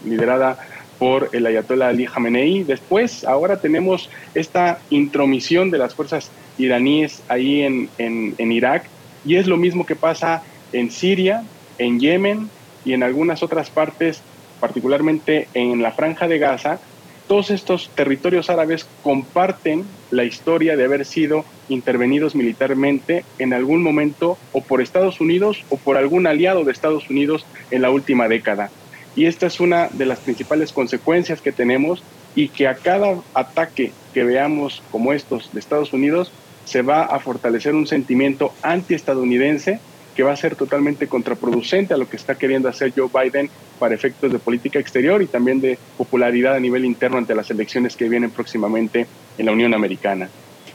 liderada 0.04 0.56
por 1.00 1.30
el 1.32 1.44
ayatollah 1.44 1.88
Ali 1.88 2.06
Khamenei. 2.06 2.62
Después, 2.62 3.24
ahora 3.24 3.60
tenemos 3.60 4.08
esta 4.36 4.78
intromisión 4.90 5.72
de 5.72 5.78
las 5.78 5.96
fuerzas 5.96 6.30
iraníes 6.58 7.24
ahí 7.26 7.62
en, 7.62 7.88
en, 7.98 8.36
en 8.38 8.52
Irak, 8.52 8.84
y 9.24 9.34
es 9.34 9.48
lo 9.48 9.56
mismo 9.56 9.84
que 9.84 9.96
pasa 9.96 10.44
en 10.72 10.92
Siria, 10.92 11.42
en 11.76 11.98
Yemen 11.98 12.48
y 12.84 12.92
en 12.92 13.02
algunas 13.02 13.42
otras 13.42 13.68
partes 13.68 14.22
particularmente 14.60 15.48
en 15.54 15.82
la 15.82 15.92
franja 15.92 16.28
de 16.28 16.38
Gaza, 16.38 16.78
todos 17.26 17.50
estos 17.50 17.90
territorios 17.94 18.50
árabes 18.50 18.86
comparten 19.02 19.84
la 20.10 20.24
historia 20.24 20.76
de 20.76 20.84
haber 20.84 21.04
sido 21.04 21.44
intervenidos 21.68 22.34
militarmente 22.34 23.24
en 23.38 23.54
algún 23.54 23.82
momento 23.82 24.36
o 24.52 24.60
por 24.62 24.82
Estados 24.82 25.20
Unidos 25.20 25.64
o 25.70 25.76
por 25.76 25.96
algún 25.96 26.26
aliado 26.26 26.64
de 26.64 26.72
Estados 26.72 27.08
Unidos 27.08 27.46
en 27.70 27.82
la 27.82 27.90
última 27.90 28.26
década. 28.26 28.70
Y 29.14 29.26
esta 29.26 29.46
es 29.46 29.60
una 29.60 29.88
de 29.92 30.06
las 30.06 30.18
principales 30.18 30.72
consecuencias 30.72 31.40
que 31.40 31.52
tenemos 31.52 32.02
y 32.34 32.48
que 32.48 32.66
a 32.66 32.74
cada 32.74 33.20
ataque 33.34 33.92
que 34.12 34.24
veamos 34.24 34.82
como 34.90 35.12
estos 35.12 35.52
de 35.52 35.60
Estados 35.60 35.92
Unidos 35.92 36.32
se 36.64 36.82
va 36.82 37.02
a 37.02 37.18
fortalecer 37.20 37.74
un 37.74 37.86
sentimiento 37.86 38.52
antiestadounidense 38.62 39.80
que 40.20 40.24
va 40.24 40.32
a 40.32 40.36
ser 40.36 40.54
totalmente 40.54 41.06
contraproducente 41.06 41.94
a 41.94 41.96
lo 41.96 42.06
que 42.06 42.16
está 42.16 42.34
queriendo 42.34 42.68
hacer 42.68 42.92
Joe 42.94 43.08
Biden 43.08 43.48
para 43.78 43.94
efectos 43.94 44.30
de 44.30 44.38
política 44.38 44.78
exterior 44.78 45.22
y 45.22 45.26
también 45.26 45.62
de 45.62 45.78
popularidad 45.96 46.56
a 46.56 46.60
nivel 46.60 46.84
interno 46.84 47.16
ante 47.16 47.34
las 47.34 47.50
elecciones 47.50 47.96
que 47.96 48.06
vienen 48.06 48.30
próximamente 48.30 49.06
en 49.38 49.46
la 49.46 49.52
Unión 49.52 49.72
Americana. 49.72 50.28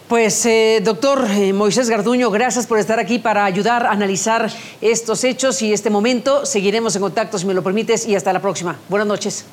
Pues, 0.07 0.47
eh, 0.47 0.81
doctor 0.83 1.27
eh, 1.29 1.53
Moisés 1.53 1.91
Garduño, 1.91 2.31
gracias 2.31 2.65
por 2.65 2.79
estar 2.79 2.99
aquí 2.99 3.19
para 3.19 3.45
ayudar 3.45 3.85
a 3.85 3.91
analizar 3.91 4.49
estos 4.81 5.23
hechos 5.23 5.61
y 5.61 5.71
este 5.71 5.91
momento. 5.91 6.43
Seguiremos 6.47 6.95
en 6.95 7.03
contacto, 7.03 7.37
si 7.37 7.45
me 7.45 7.53
lo 7.53 7.61
permites, 7.61 8.07
y 8.07 8.15
hasta 8.15 8.33
la 8.33 8.41
próxima. 8.41 8.79
Buenas 8.89 9.07
noches. 9.07 9.45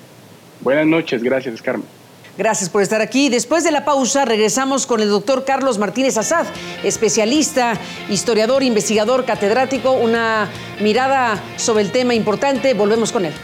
Buenas 0.63 0.87
noches, 0.87 1.23
gracias, 1.23 1.61
Carmen. 1.61 2.02
Gracias 2.39 2.71
por 2.71 2.81
estar 2.81 3.03
aquí. 3.03 3.29
Después 3.29 3.63
de 3.63 3.71
la 3.71 3.85
pausa 3.85 4.25
regresamos 4.25 4.87
con 4.87 5.01
el 5.01 5.11
doctor 5.11 5.45
Carlos 5.45 5.79
Martínez 5.79 6.17
Azad, 6.17 6.47
especialista, 6.83 7.75
historiador, 8.09 8.63
investigador, 8.63 9.27
catedrático, 9.27 9.93
una 9.93 10.49
mirada 10.81 11.39
sobre 11.57 11.83
el 11.83 11.93
tema 11.93 12.15
importante. 12.15 12.73
Volvemos 12.73 13.13
con 13.13 13.27
él. 13.27 13.35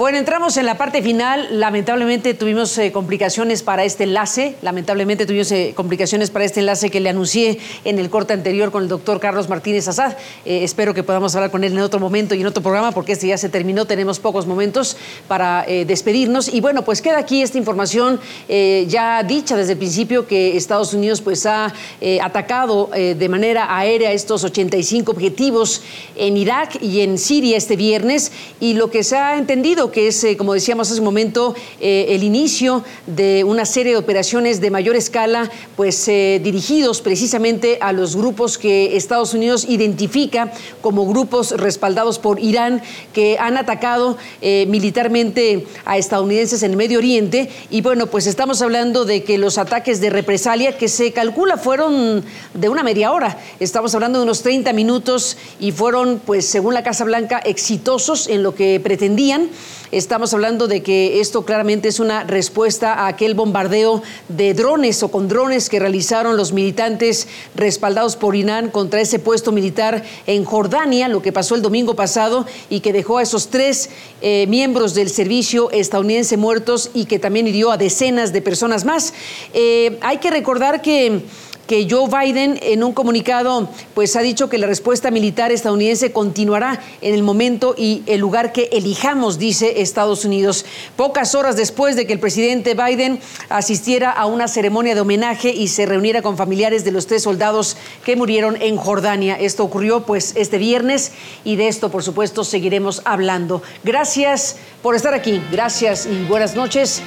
Bueno, 0.00 0.16
entramos 0.16 0.56
en 0.56 0.64
la 0.64 0.78
parte 0.78 1.02
final. 1.02 1.60
Lamentablemente 1.60 2.32
tuvimos 2.32 2.78
eh, 2.78 2.90
complicaciones 2.90 3.62
para 3.62 3.84
este 3.84 4.04
enlace. 4.04 4.56
Lamentablemente 4.62 5.26
tuvimos 5.26 5.52
eh, 5.52 5.74
complicaciones 5.76 6.30
para 6.30 6.46
este 6.46 6.60
enlace 6.60 6.88
que 6.88 7.00
le 7.00 7.10
anuncié 7.10 7.58
en 7.84 7.98
el 7.98 8.08
corte 8.08 8.32
anterior 8.32 8.70
con 8.70 8.82
el 8.82 8.88
doctor 8.88 9.20
Carlos 9.20 9.50
Martínez 9.50 9.88
Azad. 9.88 10.16
Eh, 10.46 10.64
espero 10.64 10.94
que 10.94 11.02
podamos 11.02 11.34
hablar 11.34 11.50
con 11.50 11.64
él 11.64 11.74
en 11.74 11.80
otro 11.80 12.00
momento 12.00 12.34
y 12.34 12.40
en 12.40 12.46
otro 12.46 12.62
programa 12.62 12.92
porque 12.92 13.12
este 13.12 13.26
ya 13.26 13.36
se 13.36 13.50
terminó. 13.50 13.84
Tenemos 13.84 14.20
pocos 14.20 14.46
momentos 14.46 14.96
para 15.28 15.66
despedirnos. 15.66 16.48
Y 16.48 16.62
bueno, 16.62 16.82
pues 16.82 17.02
queda 17.02 17.18
aquí 17.18 17.42
esta 17.42 17.58
información 17.58 18.20
ya 18.48 19.22
dicha 19.22 19.54
desde 19.54 19.72
el 19.72 19.78
principio 19.78 20.26
que 20.26 20.56
Estados 20.56 20.94
Unidos 20.94 21.20
pues 21.20 21.44
ha 21.44 21.74
atacado 22.22 22.88
de 22.94 23.28
manera 23.28 23.76
aérea 23.76 24.12
estos 24.12 24.44
85 24.44 25.12
objetivos 25.12 25.82
en 26.16 26.38
Irak 26.38 26.78
y 26.80 27.00
en 27.00 27.18
Siria 27.18 27.58
este 27.58 27.76
viernes. 27.76 28.32
Y 28.60 28.74
lo 28.74 28.90
que 28.90 29.04
se 29.04 29.18
ha 29.18 29.36
entendido 29.36 29.89
que 29.90 30.08
es, 30.08 30.22
eh, 30.24 30.36
como 30.36 30.54
decíamos 30.54 30.90
hace 30.90 31.00
un 31.00 31.04
momento, 31.04 31.54
eh, 31.80 32.06
el 32.10 32.22
inicio 32.22 32.84
de 33.06 33.44
una 33.44 33.64
serie 33.64 33.92
de 33.92 33.98
operaciones 33.98 34.60
de 34.60 34.70
mayor 34.70 34.96
escala, 34.96 35.50
pues 35.76 36.06
eh, 36.08 36.40
dirigidos 36.42 37.00
precisamente 37.00 37.78
a 37.80 37.92
los 37.92 38.16
grupos 38.16 38.58
que 38.58 38.96
Estados 38.96 39.34
Unidos 39.34 39.66
identifica 39.68 40.52
como 40.80 41.06
grupos 41.06 41.52
respaldados 41.52 42.18
por 42.18 42.40
Irán, 42.40 42.82
que 43.12 43.38
han 43.38 43.56
atacado 43.56 44.16
militarmente 44.40 45.66
a 45.84 45.98
estadounidenses 45.98 46.62
en 46.62 46.72
el 46.72 46.76
Medio 46.76 46.98
Oriente. 46.98 47.50
Y 47.70 47.82
bueno, 47.82 48.06
pues 48.06 48.26
estamos 48.26 48.62
hablando 48.62 49.04
de 49.04 49.22
que 49.22 49.38
los 49.38 49.58
ataques 49.58 50.00
de 50.00 50.10
represalia, 50.10 50.76
que 50.76 50.88
se 50.88 51.12
calcula 51.12 51.56
fueron 51.56 52.24
de 52.54 52.68
una 52.68 52.82
media 52.82 53.12
hora, 53.12 53.38
estamos 53.58 53.94
hablando 53.94 54.18
de 54.18 54.24
unos 54.24 54.42
30 54.42 54.72
minutos 54.72 55.36
y 55.58 55.72
fueron, 55.72 56.20
pues 56.24 56.46
según 56.46 56.74
la 56.74 56.82
Casa 56.82 57.04
Blanca, 57.04 57.38
exitosos 57.38 58.28
en 58.28 58.42
lo 58.42 58.54
que 58.54 58.80
pretendían. 58.80 59.48
Estamos 59.92 60.32
hablando 60.32 60.68
de 60.68 60.84
que 60.84 61.20
esto 61.20 61.44
claramente 61.44 61.88
es 61.88 61.98
una 61.98 62.22
respuesta 62.22 62.94
a 62.94 63.08
aquel 63.08 63.34
bombardeo 63.34 64.04
de 64.28 64.54
drones 64.54 65.02
o 65.02 65.10
con 65.10 65.26
drones 65.26 65.68
que 65.68 65.80
realizaron 65.80 66.36
los 66.36 66.52
militantes 66.52 67.26
respaldados 67.56 68.14
por 68.14 68.36
Irán 68.36 68.70
contra 68.70 69.00
ese 69.00 69.18
puesto 69.18 69.50
militar 69.50 70.04
en 70.28 70.44
Jordania, 70.44 71.08
lo 71.08 71.22
que 71.22 71.32
pasó 71.32 71.56
el 71.56 71.62
domingo 71.62 71.96
pasado 71.96 72.46
y 72.68 72.78
que 72.80 72.92
dejó 72.92 73.18
a 73.18 73.22
esos 73.22 73.48
tres 73.48 73.90
eh, 74.22 74.46
miembros 74.48 74.94
del 74.94 75.10
servicio 75.10 75.72
estadounidense 75.72 76.36
muertos 76.36 76.90
y 76.94 77.06
que 77.06 77.18
también 77.18 77.48
hirió 77.48 77.72
a 77.72 77.76
decenas 77.76 78.32
de 78.32 78.42
personas 78.42 78.84
más. 78.84 79.12
Eh, 79.54 79.98
hay 80.02 80.18
que 80.18 80.30
recordar 80.30 80.82
que 80.82 81.22
que 81.70 81.86
Joe 81.88 82.08
Biden 82.08 82.58
en 82.62 82.82
un 82.82 82.92
comunicado 82.92 83.68
pues 83.94 84.16
ha 84.16 84.22
dicho 84.22 84.48
que 84.48 84.58
la 84.58 84.66
respuesta 84.66 85.12
militar 85.12 85.52
estadounidense 85.52 86.10
continuará 86.10 86.80
en 87.00 87.14
el 87.14 87.22
momento 87.22 87.76
y 87.78 88.02
el 88.06 88.18
lugar 88.18 88.50
que 88.52 88.68
elijamos, 88.72 89.38
dice 89.38 89.80
Estados 89.80 90.24
Unidos. 90.24 90.66
Pocas 90.96 91.36
horas 91.36 91.56
después 91.56 91.94
de 91.94 92.08
que 92.08 92.12
el 92.12 92.18
presidente 92.18 92.74
Biden 92.74 93.20
asistiera 93.50 94.10
a 94.10 94.26
una 94.26 94.48
ceremonia 94.48 94.96
de 94.96 95.00
homenaje 95.02 95.50
y 95.50 95.68
se 95.68 95.86
reuniera 95.86 96.22
con 96.22 96.36
familiares 96.36 96.84
de 96.84 96.90
los 96.90 97.06
tres 97.06 97.22
soldados 97.22 97.76
que 98.04 98.16
murieron 98.16 98.60
en 98.60 98.76
Jordania. 98.76 99.36
Esto 99.38 99.62
ocurrió 99.62 100.02
pues 100.02 100.32
este 100.34 100.58
viernes 100.58 101.12
y 101.44 101.54
de 101.54 101.68
esto 101.68 101.88
por 101.92 102.02
supuesto 102.02 102.42
seguiremos 102.42 103.00
hablando. 103.04 103.62
Gracias 103.84 104.56
por 104.82 104.96
estar 104.96 105.14
aquí, 105.14 105.40
gracias 105.52 106.06
y 106.06 106.24
buenas 106.24 106.56
noches. 106.56 107.00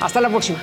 Hasta 0.00 0.20
la 0.20 0.28
próxima. 0.28 0.58